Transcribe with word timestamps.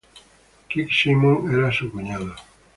Kick 0.67 0.89
Simón 0.91 1.53
era 1.53 1.71
su 1.71 1.91
cuñado. 1.91 2.33